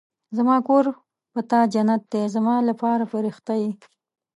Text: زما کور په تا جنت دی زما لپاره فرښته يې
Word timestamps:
زما 0.37 0.57
کور 0.67 0.85
په 1.33 1.41
تا 1.49 1.59
جنت 1.73 2.01
دی 2.13 2.23
زما 2.35 2.55
لپاره 2.69 3.03
فرښته 3.11 3.53
يې 3.61 3.71